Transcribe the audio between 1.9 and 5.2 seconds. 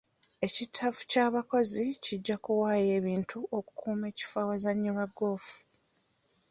kijja kuwaayo ebintu okukuuma ekifo awazannyirwa